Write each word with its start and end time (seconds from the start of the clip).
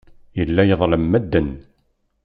Yella 0.37 0.63
iḍellem 0.67 1.05
medden. 1.11 1.49